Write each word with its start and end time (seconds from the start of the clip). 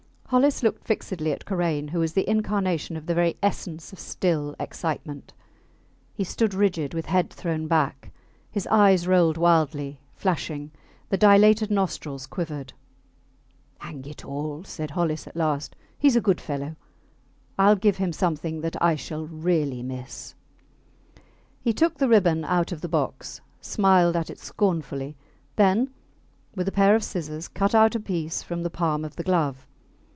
Hollis 0.33 0.63
looked 0.63 0.85
fixedly 0.85 1.33
at 1.33 1.43
Karain, 1.43 1.89
who 1.89 1.99
was 1.99 2.13
the 2.13 2.25
incarnation 2.25 2.95
of 2.95 3.05
the 3.05 3.13
very 3.13 3.35
essence 3.43 3.91
of 3.91 3.99
still 3.99 4.55
excitement. 4.61 5.33
He 6.13 6.23
stood 6.23 6.53
rigid, 6.53 6.93
with 6.93 7.07
head 7.07 7.29
thrown 7.29 7.67
back; 7.67 8.13
his 8.49 8.65
eyes 8.67 9.05
rolled 9.09 9.35
wildly, 9.35 9.99
flashing; 10.15 10.71
the 11.09 11.17
dilated 11.17 11.69
nostrils 11.69 12.27
quivered. 12.27 12.71
Hang 13.79 14.05
it 14.05 14.23
all! 14.23 14.63
said 14.63 14.91
Hollis 14.91 15.27
at 15.27 15.35
last, 15.35 15.75
he 15.99 16.07
is 16.07 16.15
a 16.15 16.21
good 16.21 16.39
fellow. 16.39 16.77
Ill 17.59 17.75
give 17.75 17.97
him 17.97 18.13
something 18.13 18.61
that 18.61 18.81
I 18.81 18.95
shall 18.95 19.25
really 19.27 19.83
miss. 19.83 20.33
He 21.59 21.73
took 21.73 21.97
the 21.97 22.07
ribbon 22.07 22.45
out 22.45 22.71
of 22.71 22.79
the 22.79 22.87
box, 22.87 23.41
smiled 23.59 24.15
at 24.15 24.29
it 24.29 24.39
scornfully, 24.39 25.17
then 25.57 25.89
with 26.55 26.69
a 26.69 26.71
pair 26.71 26.95
of 26.95 27.03
scissors 27.03 27.49
cut 27.49 27.75
out 27.75 27.95
a 27.95 27.99
piece 27.99 28.41
from 28.41 28.63
the 28.63 28.69
palm 28.69 29.03
of 29.03 29.17
the 29.17 29.23
glove. 29.23 29.67